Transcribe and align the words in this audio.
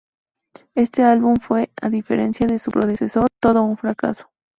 Este 0.73 1.03
álbum 1.03 1.35
fue, 1.35 1.69
a 1.79 1.87
diferencia 1.91 2.47
de 2.47 2.57
su 2.57 2.71
predecesor, 2.71 3.27
todo 3.39 3.61
un 3.61 3.77
fracaso. 3.77 4.31